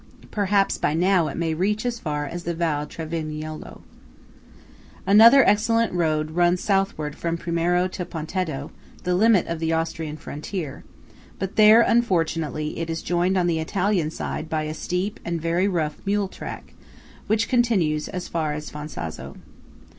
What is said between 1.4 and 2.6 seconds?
reach as far as the